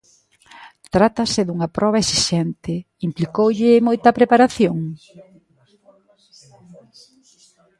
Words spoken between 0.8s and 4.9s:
Trátase dunha proba exixente, implicoulle moita preparación?